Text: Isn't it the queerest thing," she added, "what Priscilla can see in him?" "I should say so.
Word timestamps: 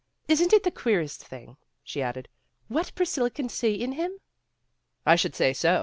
Isn't 0.27 0.51
it 0.51 0.63
the 0.63 0.71
queerest 0.71 1.23
thing," 1.23 1.57
she 1.83 2.01
added, 2.01 2.27
"what 2.69 2.91
Priscilla 2.95 3.29
can 3.29 3.49
see 3.49 3.75
in 3.75 3.91
him?" 3.91 4.17
"I 5.05 5.15
should 5.15 5.35
say 5.35 5.53
so. 5.53 5.79